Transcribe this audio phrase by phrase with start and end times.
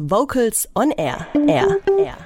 [0.00, 1.26] Vocals on Air.
[1.46, 1.78] Air.
[1.98, 2.16] Air.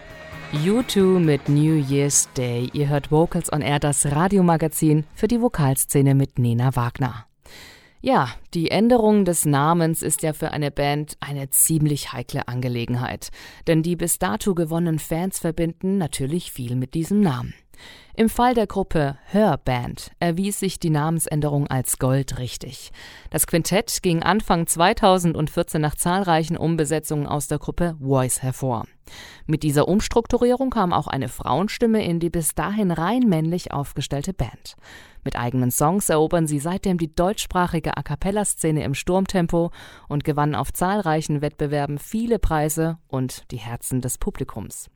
[0.53, 2.71] U2 mit New Year's Day.
[2.73, 7.27] Ihr hört Vocals on Air, das Radiomagazin für die Vokalszene mit Nena Wagner.
[8.01, 13.31] Ja, die Änderung des Namens ist ja für eine Band eine ziemlich heikle Angelegenheit.
[13.67, 17.53] Denn die bis dato gewonnenen Fans verbinden natürlich viel mit diesem Namen.
[18.15, 22.91] Im Fall der Gruppe Hörband erwies sich die Namensänderung als goldrichtig.
[23.31, 28.87] Das Quintett ging Anfang 2014 nach zahlreichen Umbesetzungen aus der Gruppe Voice hervor.
[29.47, 34.77] Mit dieser Umstrukturierung kam auch eine Frauenstimme in die bis dahin rein männlich aufgestellte Band.
[35.27, 39.73] Mit eigenen Songs erobern sie seitdem die deutschsprachige A cappella-Szene im Sturmtempo
[40.09, 44.89] und gewannen auf zahlreichen Wettbewerben viele Preise und die Herzen des Publikums.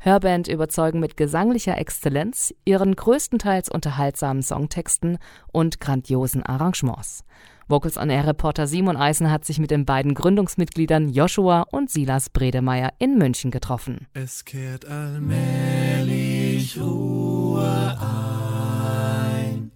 [0.00, 2.23] Hörband überzeugen mit gesanglicher Exzellenz,
[2.64, 5.18] ihren größtenteils unterhaltsamen Songtexten
[5.52, 7.24] und grandiosen Arrangements.
[7.66, 12.28] Vocals on Air Reporter Simon Eisen hat sich mit den beiden Gründungsmitgliedern Joshua und Silas
[12.28, 14.06] Bredemeier in München getroffen.
[14.12, 19.72] Es kehrt allmählich Ruhe ein,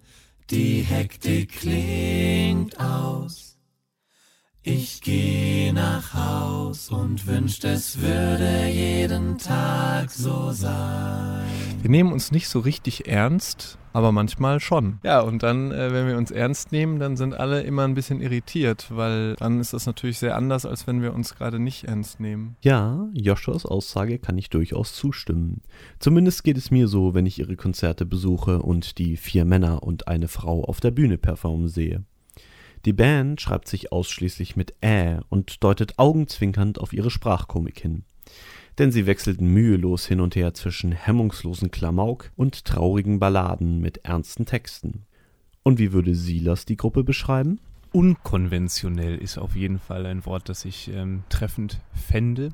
[0.51, 3.57] die Hektik klingt aus.
[4.61, 11.38] Ich geh nach Haus und wünscht, es würde jeden Tag so sein.
[11.81, 14.99] Wir nehmen uns nicht so richtig ernst, aber manchmal schon.
[15.01, 18.19] Ja, und dann, äh, wenn wir uns ernst nehmen, dann sind alle immer ein bisschen
[18.19, 22.19] irritiert, weil dann ist das natürlich sehr anders, als wenn wir uns gerade nicht ernst
[22.19, 22.57] nehmen.
[22.61, 25.61] Ja, Joshuas Aussage kann ich durchaus zustimmen.
[25.99, 30.09] Zumindest geht es mir so, wenn ich ihre Konzerte besuche und die vier Männer und
[30.09, 32.03] eine Frau auf der Bühne performen sehe.
[32.85, 38.03] Die Band schreibt sich ausschließlich mit Ä und deutet augenzwinkernd auf ihre Sprachkomik hin.
[38.79, 44.45] Denn sie wechselten mühelos hin und her zwischen hemmungslosen Klamauk und traurigen Balladen mit ernsten
[44.45, 45.05] Texten.
[45.63, 47.59] Und wie würde Silas die Gruppe beschreiben?
[47.91, 52.51] Unkonventionell ist auf jeden Fall ein Wort, das ich ähm, treffend fände.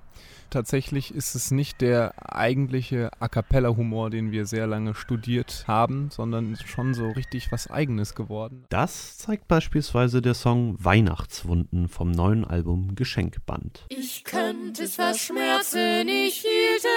[0.49, 6.57] Tatsächlich ist es nicht der eigentliche A cappella-Humor, den wir sehr lange studiert haben, sondern
[6.65, 8.63] schon so richtig was Eigenes geworden.
[8.69, 13.85] Das zeigt beispielsweise der Song Weihnachtswunden vom neuen Album Geschenkband.
[13.89, 16.87] Ich könnte es verschmerzen, ich hielte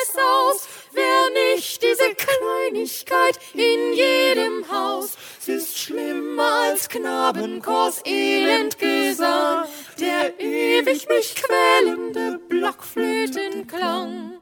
[0.00, 5.18] es aus, wär nicht diese Kleinigkeit in jedem Haus.
[5.40, 6.01] Es ist schlimmer
[6.38, 9.64] als Knabenkors Elendgesang,
[9.98, 14.32] der ewig mich quälende Blockflötenklang.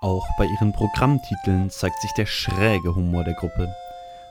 [0.00, 3.72] Auch bei ihren Programmtiteln zeigt sich der schräge Humor der Gruppe.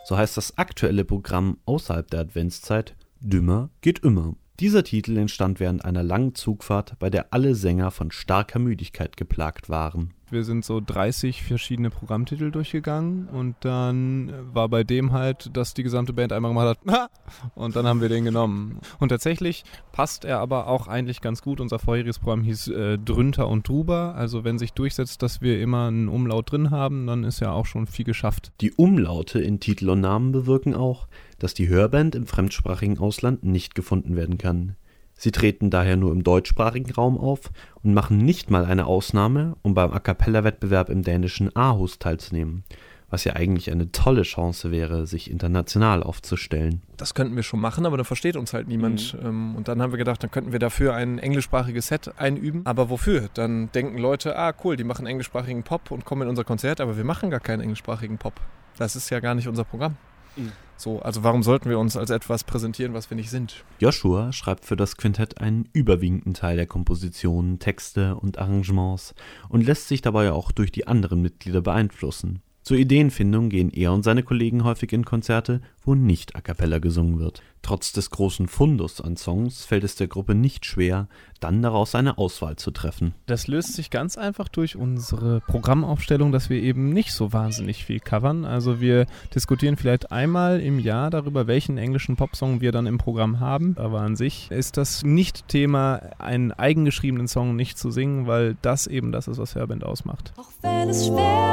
[0.04, 4.36] So heißt das aktuelle Programm außerhalb der Adventszeit Dümmer geht immer.
[4.60, 9.70] Dieser Titel entstand während einer langen Zugfahrt, bei der alle Sänger von starker Müdigkeit geplagt
[9.70, 10.14] waren.
[10.32, 15.84] Wir sind so 30 verschiedene Programmtitel durchgegangen und dann war bei dem halt, dass die
[15.84, 17.12] gesamte Band einmal gemacht hat
[17.56, 18.80] und dann haben wir den genommen.
[19.00, 21.60] Und tatsächlich passt er aber auch eigentlich ganz gut.
[21.60, 24.16] Unser vorheriges Programm hieß äh, Drunter und Drüber.
[24.16, 27.66] Also wenn sich durchsetzt, dass wir immer einen Umlaut drin haben, dann ist ja auch
[27.66, 28.54] schon viel geschafft.
[28.62, 31.08] Die Umlaute in Titel und Namen bewirken auch,
[31.42, 34.76] dass die Hörband im fremdsprachigen Ausland nicht gefunden werden kann.
[35.16, 37.52] Sie treten daher nur im deutschsprachigen Raum auf
[37.84, 42.64] und machen nicht mal eine Ausnahme, um beim A-cappella-Wettbewerb im dänischen Aarhus teilzunehmen,
[43.10, 46.84] was ja eigentlich eine tolle Chance wäre, sich international aufzustellen.
[46.98, 49.16] Das könnten wir schon machen, aber da versteht uns halt niemand.
[49.20, 49.56] Mhm.
[49.56, 52.66] Und dann haben wir gedacht, dann könnten wir dafür ein englischsprachiges Set einüben.
[52.66, 53.30] Aber wofür?
[53.34, 56.98] Dann denken Leute, ah cool, die machen englischsprachigen Pop und kommen in unser Konzert, aber
[56.98, 58.40] wir machen gar keinen englischsprachigen Pop.
[58.78, 59.98] Das ist ja gar nicht unser Programm.
[60.36, 60.52] Mhm.
[60.82, 63.64] So, also warum sollten wir uns als etwas präsentieren, was wir nicht sind?
[63.78, 69.14] Joshua schreibt für das Quintett einen überwiegenden Teil der Kompositionen, Texte und Arrangements
[69.48, 72.42] und lässt sich dabei auch durch die anderen Mitglieder beeinflussen.
[72.64, 77.18] Zur Ideenfindung gehen er und seine Kollegen häufig in Konzerte, wo nicht a cappella gesungen
[77.20, 77.42] wird.
[77.64, 81.08] Trotz des großen Fundus an Songs fällt es der Gruppe nicht schwer,
[81.40, 83.14] dann daraus eine Auswahl zu treffen.
[83.28, 88.00] Das löst sich ganz einfach durch unsere Programmaufstellung, dass wir eben nicht so wahnsinnig viel
[88.00, 88.46] covern.
[88.46, 93.40] Also wir diskutieren vielleicht einmal im Jahr darüber, welchen englischen Popsong wir dann im Programm
[93.40, 93.76] haben.
[93.78, 98.88] Aber an sich ist das nicht Thema, einen eigengeschriebenen Song nicht zu singen, weil das
[98.88, 100.34] eben das ist, was Hörband ausmacht.
[100.38, 101.51] Auch wenn es schwer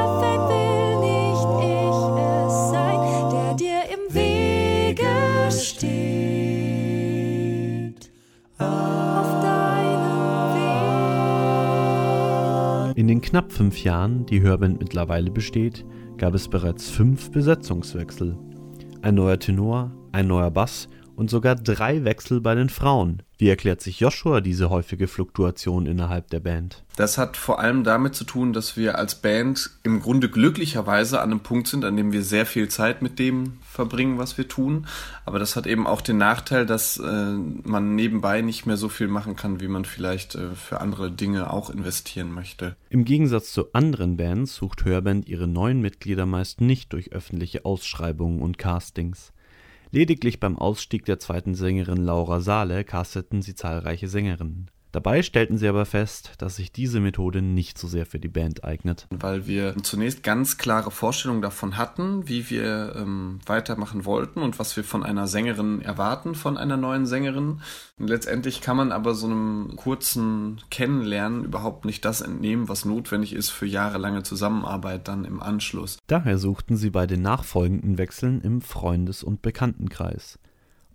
[12.99, 15.85] In den knapp fünf Jahren, die Hörband mittlerweile besteht,
[16.17, 18.37] gab es bereits fünf Besetzungswechsel.
[19.03, 23.25] Ein neuer Tenor, ein neuer Bass und sogar drei Wechsel bei den Frauen.
[23.39, 26.85] Wie erklärt sich Joshua diese häufige Fluktuation innerhalb der Band?
[26.95, 31.33] Das hat vor allem damit zu tun, dass wir als Band im Grunde glücklicherweise an
[31.33, 34.87] einem Punkt sind, an dem wir sehr viel Zeit mit dem verbringen, was wir tun.
[35.25, 37.33] Aber das hat eben auch den Nachteil, dass äh,
[37.65, 41.53] man nebenbei nicht mehr so viel machen kann, wie man vielleicht äh, für andere Dinge
[41.53, 42.77] auch investieren möchte.
[42.91, 48.41] Im Gegensatz zu anderen Bands sucht Hörband ihre neuen Mitglieder meist nicht durch öffentliche Ausschreibungen
[48.41, 49.33] und Castings.
[49.91, 54.71] Lediglich beim Ausstieg der zweiten Sängerin Laura Saale casteten sie zahlreiche Sängerinnen.
[54.93, 58.65] Dabei stellten sie aber fest, dass sich diese Methode nicht so sehr für die Band
[58.65, 59.07] eignet.
[59.11, 64.77] Weil wir zunächst ganz klare Vorstellungen davon hatten, wie wir ähm, weitermachen wollten und was
[64.77, 67.61] wir von einer Sängerin erwarten, von einer neuen Sängerin.
[67.99, 73.35] Und letztendlich kann man aber so einem kurzen Kennenlernen überhaupt nicht das entnehmen, was notwendig
[73.35, 75.99] ist für jahrelange Zusammenarbeit dann im Anschluss.
[76.07, 80.39] Daher suchten sie bei den nachfolgenden Wechseln im Freundes- und Bekanntenkreis.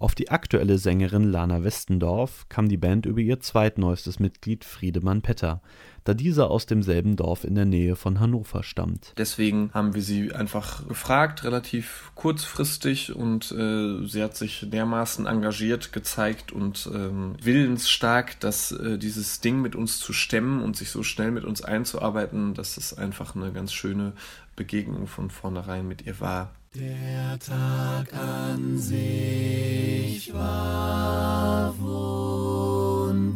[0.04, 5.62] Auf die aktuelle Sängerin Lana Westendorf kam die Band über ihr zweitneuestes Mitglied Friedemann Petter,
[6.04, 9.14] da dieser aus demselben Dorf in der Nähe von Hannover stammt.
[9.16, 15.94] Deswegen haben wir sie einfach gefragt, relativ kurzfristig, und äh, sie hat sich dermaßen engagiert
[15.94, 21.04] gezeigt und ähm, willensstark, dass äh, dieses Ding mit uns zu stemmen und sich so
[21.04, 24.12] schnell mit uns einzuarbeiten, dass es einfach eine ganz schöne
[24.58, 26.52] Begegnung von vornherein mit ihr war.
[26.76, 33.30] Der Tag an sich war wunderbar.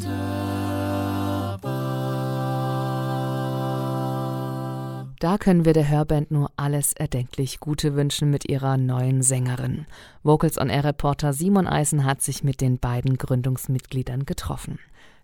[5.19, 9.85] Da können wir der Hörband nur alles erdenklich Gute wünschen mit ihrer neuen Sängerin.
[10.23, 14.79] Vocals on Air Reporter Simon Eisen hat sich mit den beiden Gründungsmitgliedern getroffen.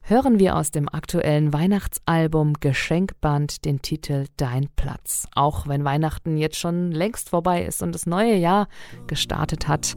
[0.06, 5.30] Hören wir aus dem aktuellen Weihnachtsalbum Geschenkband den Titel Dein Platz.
[5.34, 8.68] Auch wenn Weihnachten jetzt schon längst vorbei ist und das neue Jahr
[9.08, 9.96] gestartet hat,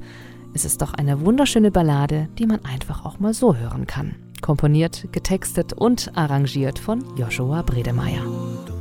[0.55, 4.15] ist es doch eine wunderschöne Ballade, die man einfach auch mal so hören kann.
[4.43, 8.23] Komponiert, getextet und arrangiert von Joshua Bredemeier.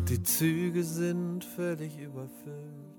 [0.07, 2.94] Die Züge sind völlig überfüllt.